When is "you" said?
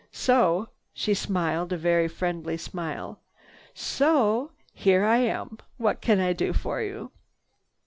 6.81-7.11